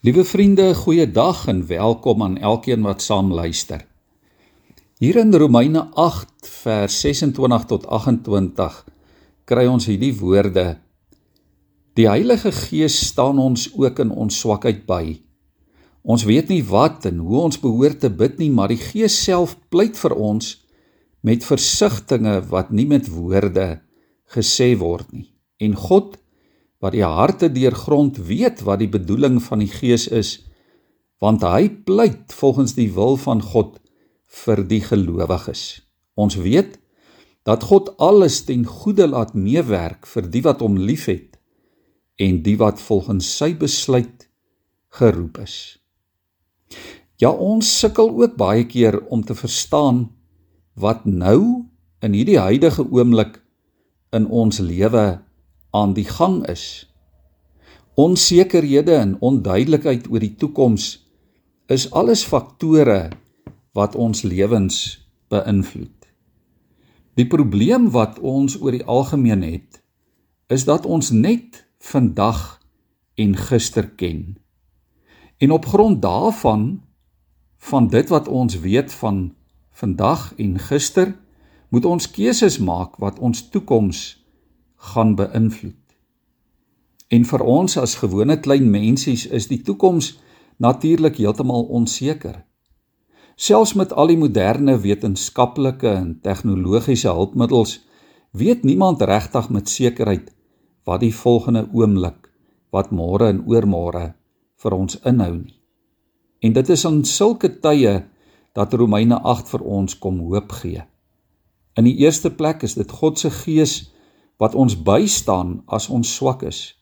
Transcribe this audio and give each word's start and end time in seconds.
Liewe 0.00 0.22
vriende, 0.24 0.74
goeiedag 0.74 1.48
en 1.50 1.64
welkom 1.66 2.22
aan 2.22 2.36
elkeen 2.38 2.84
wat 2.86 3.02
saam 3.02 3.32
luister. 3.34 3.80
Hier 5.02 5.16
in 5.18 5.34
Romeine 5.34 5.88
8 5.90 6.46
vers 6.62 7.00
26 7.00 7.64
tot 7.66 7.86
28 7.86 8.76
kry 9.44 9.64
ons 9.66 9.88
hierdie 9.90 10.12
woorde: 10.20 10.76
Die 11.98 12.06
Heilige 12.06 12.52
Gees 12.54 13.00
staan 13.08 13.42
ons 13.42 13.72
ook 13.74 13.98
in 13.98 14.14
ons 14.14 14.38
swakheid 14.38 14.86
by. 14.86 15.18
Ons 16.06 16.28
weet 16.30 16.54
nie 16.54 16.62
wat 16.62 17.10
en 17.10 17.18
hoe 17.18 17.42
ons 17.48 17.58
behoort 17.58 17.98
te 18.06 18.12
bid 18.22 18.38
nie, 18.38 18.52
maar 18.54 18.70
die 18.70 18.78
Gees 18.78 19.18
self 19.18 19.56
pleit 19.66 19.98
vir 19.98 20.14
ons 20.14 20.52
met 21.26 21.42
versigtings 21.42 22.46
wat 22.54 22.70
nie 22.70 22.86
met 22.86 23.10
woorde 23.10 23.80
gesê 24.30 24.76
word 24.78 25.10
nie. 25.10 25.26
En 25.58 25.74
God 25.74 26.20
wat 26.82 26.94
die 26.94 27.04
harte 27.04 27.50
deurgrond 27.52 28.18
weet 28.28 28.62
wat 28.66 28.82
die 28.82 28.90
bedoeling 28.90 29.40
van 29.42 29.62
die 29.64 29.70
Gees 29.70 30.06
is, 30.08 30.36
want 31.18 31.42
hy 31.42 31.68
pleit 31.68 32.34
volgens 32.34 32.76
die 32.78 32.90
wil 32.94 33.16
van 33.18 33.42
God 33.42 33.80
vir 34.44 34.62
die 34.68 34.82
gelowiges. 34.84 35.82
Ons 36.14 36.38
weet 36.38 36.78
dat 37.48 37.64
God 37.66 37.90
alles 37.98 38.42
ten 38.46 38.66
goeie 38.66 39.08
laat 39.08 39.34
meewerk 39.34 40.06
vir 40.06 40.28
die 40.30 40.44
wat 40.44 40.62
hom 40.62 40.76
liefhet 40.78 41.38
en 42.18 42.42
die 42.44 42.56
wat 42.60 42.80
volgens 42.82 43.26
sy 43.38 43.54
besluit 43.58 44.28
geroep 44.98 45.38
is. 45.42 45.78
Ja, 47.18 47.30
ons 47.30 47.70
sukkel 47.80 48.12
ook 48.14 48.36
baie 48.38 48.66
keer 48.70 49.00
om 49.10 49.24
te 49.26 49.34
verstaan 49.34 50.06
wat 50.78 51.06
nou 51.06 51.66
in 52.04 52.14
hierdie 52.14 52.38
huidige 52.38 52.84
oomblik 52.86 53.40
in 54.14 54.28
ons 54.30 54.60
lewe 54.62 55.18
aan 55.70 55.92
die 55.92 56.06
gang 56.08 56.46
is. 56.48 56.86
Onsekerhede 57.94 58.94
en 58.94 59.16
onduidelikheid 59.20 60.08
oor 60.10 60.22
die 60.22 60.34
toekoms 60.34 61.06
is 61.66 61.90
alles 61.90 62.24
faktore 62.24 63.10
wat 63.76 63.94
ons 63.94 64.22
lewens 64.22 64.98
beïnvloed. 65.28 66.06
Die 67.18 67.26
probleem 67.26 67.90
wat 67.90 68.18
ons 68.18 68.56
oor 68.62 68.72
die 68.72 68.84
algemeen 68.86 69.42
het, 69.42 69.82
is 70.48 70.64
dat 70.64 70.86
ons 70.86 71.10
net 71.10 71.66
vandag 71.82 72.60
en 73.18 73.34
gister 73.36 73.90
ken. 73.98 74.38
En 75.38 75.50
op 75.50 75.66
grond 75.66 76.02
daarvan 76.02 76.80
van 77.58 77.88
dit 77.88 78.08
wat 78.08 78.28
ons 78.28 78.60
weet 78.62 78.92
van 78.92 79.34
vandag 79.70 80.32
en 80.38 80.58
gister, 80.58 81.16
moet 81.68 81.84
ons 81.84 82.10
keuses 82.10 82.58
maak 82.58 82.96
wat 83.02 83.18
ons 83.18 83.48
toekoms 83.50 84.27
gaan 84.78 85.14
beïnvloed. 85.18 85.76
En 87.08 87.24
vir 87.24 87.42
ons 87.42 87.76
as 87.80 87.96
gewone 88.02 88.36
klein 88.40 88.70
mensies 88.70 89.26
is 89.26 89.48
die 89.48 89.62
toekoms 89.64 90.18
natuurlik 90.58 91.16
heeltemal 91.16 91.64
onseker. 91.72 92.44
Selfs 93.38 93.74
met 93.78 93.92
al 93.92 94.10
die 94.10 94.18
moderne 94.18 94.74
wetenskaplike 94.82 95.88
en 95.88 96.16
tegnologiese 96.22 97.12
hulpmiddels 97.14 97.78
weet 98.30 98.64
niemand 98.66 99.02
regtig 99.02 99.48
met 99.50 99.70
sekerheid 99.70 100.32
wat 100.84 101.00
die 101.00 101.14
volgende 101.14 101.68
oomblik, 101.72 102.28
wat 102.72 102.90
môre 102.90 103.28
en 103.30 103.44
oormôre 103.46 104.12
vir 104.62 104.74
ons 104.74 104.98
inhou 105.06 105.34
nie. 105.36 105.56
En 106.42 106.54
dit 106.54 106.68
is 106.70 106.84
in 106.84 107.04
sulke 107.04 107.50
tye 107.62 107.94
dat 108.58 108.74
Romeine 108.74 109.20
8 109.22 109.50
vir 109.54 109.64
ons 109.64 109.98
kom 109.98 110.20
hoop 110.26 110.52
gee. 110.60 110.82
In 111.78 111.86
die 111.86 111.96
eerste 112.02 112.30
plek 112.34 112.64
is 112.66 112.74
dit 112.74 112.90
God 112.90 113.18
se 113.18 113.30
gees 113.30 113.92
wat 114.38 114.54
ons 114.54 114.76
bystaan 114.82 115.62
as 115.66 115.88
ons 115.88 116.14
swak 116.14 116.44
is. 116.46 116.74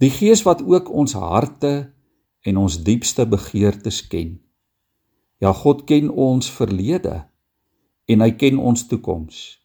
Die 0.00 0.10
Gees 0.10 0.42
wat 0.48 0.62
ook 0.64 0.90
ons 0.90 1.14
harte 1.14 1.92
en 2.42 2.56
ons 2.56 2.80
diepste 2.82 3.26
begeertes 3.28 4.00
ken. 4.08 4.40
Ja, 5.38 5.52
God 5.52 5.84
ken 5.86 6.10
ons 6.10 6.50
verlede 6.50 7.24
en 8.10 8.24
hy 8.24 8.32
ken 8.38 8.58
ons 8.58 8.86
toekoms. 8.90 9.62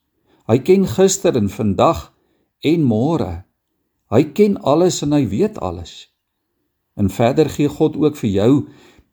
Hy 0.47 0.59
ken 0.63 0.85
gister 0.87 1.35
en 1.37 1.49
vandag 1.51 2.11
en 2.65 2.85
môre. 2.85 3.43
Hy 4.13 4.23
ken 4.37 4.55
alles 4.61 5.01
en 5.03 5.15
hy 5.15 5.25
weet 5.27 5.59
alles. 5.59 6.07
En 6.97 7.11
verder 7.13 7.49
gee 7.51 7.69
God 7.69 7.97
ook 7.99 8.15
vir 8.17 8.31
jou 8.31 8.51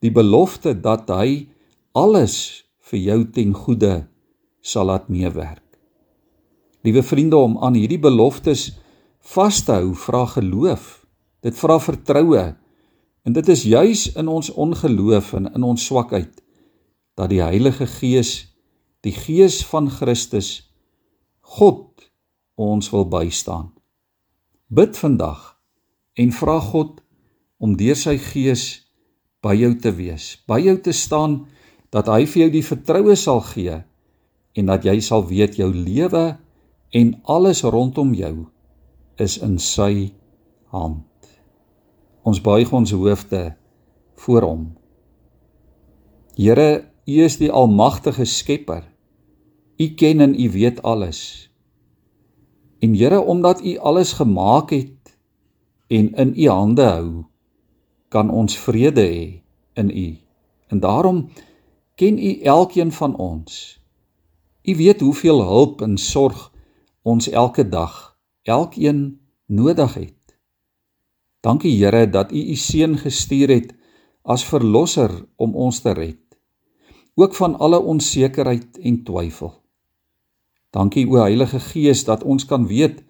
die 0.04 0.12
belofte 0.12 0.74
dat 0.76 1.10
hy 1.10 1.48
alles 1.96 2.64
vir 2.90 3.00
jou 3.00 3.20
ten 3.32 3.52
goeie 3.56 3.96
sal 4.64 4.88
laat 4.92 5.10
meewerk. 5.12 5.63
Liewe 6.84 7.02
vriende, 7.02 7.36
om 7.36 7.56
aan 7.64 7.78
hierdie 7.78 8.00
beloftes 8.00 8.74
vas 9.32 9.62
te 9.64 9.72
hou, 9.72 9.94
vra 9.96 10.26
geloof. 10.28 11.06
Dit 11.40 11.56
vra 11.56 11.78
vertroue. 11.80 12.44
En 13.24 13.32
dit 13.32 13.48
is 13.48 13.62
juis 13.64 14.02
in 14.12 14.28
ons 14.28 14.50
ongeloof 14.52 15.32
en 15.38 15.48
in 15.54 15.64
ons 15.64 15.86
swakheid 15.86 16.42
dat 17.16 17.30
die 17.30 17.40
Heilige 17.40 17.86
Gees, 17.88 18.52
die 19.00 19.14
Gees 19.16 19.62
van 19.64 19.88
Christus, 19.88 20.66
God 21.56 22.04
ons 22.60 22.90
wil 22.92 23.08
bystaan. 23.08 23.70
Bid 24.68 24.98
vandag 24.98 25.54
en 26.20 26.36
vra 26.36 26.58
God 26.60 27.00
om 27.56 27.78
deur 27.80 27.96
sy 27.96 28.18
Gees 28.20 28.84
by 29.44 29.54
jou 29.56 29.72
te 29.80 29.92
wees, 29.94 30.34
by 30.44 30.60
jou 30.60 30.76
te 30.84 30.92
staan 30.92 31.44
dat 31.94 32.10
hy 32.12 32.24
vir 32.28 32.44
jou 32.44 32.52
die 32.58 32.66
vertroue 32.66 33.16
sal 33.16 33.40
gee 33.54 33.80
en 34.54 34.68
dat 34.68 34.84
jy 34.84 34.98
sal 35.00 35.24
weet 35.28 35.56
jou 35.56 35.70
lewe 35.72 36.34
en 36.94 37.20
alles 37.22 37.62
rondom 37.62 38.12
jou 38.14 38.46
is 39.18 39.34
in 39.42 39.58
sy 39.58 40.12
hand. 40.70 41.02
Ons 42.22 42.38
buig 42.40 42.70
ons 42.72 42.92
hoofde 42.94 43.56
voor 44.22 44.46
hom. 44.46 44.62
Here, 46.38 46.86
U 47.04 47.16
is 47.20 47.36
die 47.36 47.50
almagtige 47.50 48.24
Skepper. 48.24 48.86
U 49.76 49.88
ken 49.98 50.22
en 50.22 50.38
U 50.38 50.46
weet 50.54 50.80
alles. 50.86 51.50
En 52.78 52.94
Here, 52.94 53.20
omdat 53.20 53.64
U 53.66 53.76
alles 53.76 54.14
gemaak 54.14 54.70
het 54.70 55.18
en 55.90 56.14
in 56.14 56.32
U 56.38 56.48
hande 56.48 56.86
hou, 56.86 57.10
kan 58.08 58.30
ons 58.30 58.54
vrede 58.54 59.02
hê 59.02 59.26
in 59.74 59.90
U. 59.90 60.08
En 60.70 60.80
daarom 60.80 61.26
ken 61.98 62.18
U 62.18 62.40
elkeen 62.40 62.92
van 62.94 63.18
ons. 63.18 63.80
U 64.62 64.76
weet 64.76 65.00
hoeveel 65.00 65.42
hulp 65.42 65.82
en 65.82 65.98
sorg 65.98 66.53
ons 67.04 67.28
elke 67.28 67.66
dag, 67.68 68.16
elkeen 68.48 69.20
nodig 69.46 69.94
het. 69.94 70.36
Dankie 71.44 71.74
Here 71.76 72.06
dat 72.08 72.32
U 72.32 72.40
U 72.40 72.56
seun 72.56 72.96
gestuur 72.98 73.52
het 73.52 73.74
as 74.24 74.44
verlosser 74.48 75.12
om 75.36 75.52
ons 75.54 75.82
te 75.84 75.92
red, 75.92 76.22
ook 77.14 77.36
van 77.36 77.58
alle 77.60 77.78
onsekerheid 77.78 78.78
en 78.80 79.02
twyfel. 79.04 79.52
Dankie 80.72 81.04
o 81.06 81.20
Heilige 81.20 81.60
Gees 81.60 82.06
dat 82.08 82.24
ons 82.24 82.48
kan 82.48 82.64
weet 82.66 83.04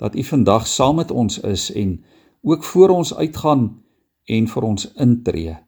dat 0.00 0.16
U 0.16 0.24
vandag 0.24 0.66
saam 0.66 0.96
met 0.96 1.12
ons 1.12 1.38
is 1.44 1.68
en 1.72 2.00
ook 2.42 2.64
voor 2.64 2.96
ons 2.96 3.14
uitgaan 3.14 3.84
en 4.24 4.48
vir 4.48 4.62
ons 4.62 4.88
intree. 4.96 5.58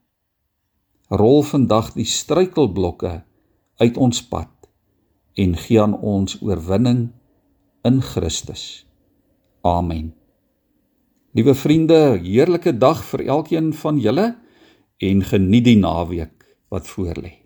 Rol 1.12 1.42
vandag 1.42 1.92
die 1.92 2.08
struikelblokke 2.08 3.20
uit 3.76 3.96
ons 3.96 4.24
pad 4.24 4.50
en 5.36 5.54
gee 5.60 5.80
aan 5.80 5.94
ons 6.00 6.40
oorwinning 6.40 7.12
in 7.86 8.02
Christus. 8.02 8.84
Amen. 9.62 10.14
Liewe 11.36 11.54
vriende, 11.54 12.18
heerlike 12.22 12.72
dag 12.78 13.04
vir 13.12 13.26
elkeen 13.26 13.72
van 13.74 14.00
julle 14.02 14.26
en 14.98 15.22
geniet 15.30 15.66
die 15.68 15.78
naweek 15.78 16.46
wat 16.72 16.88
voorlê. 16.90 17.45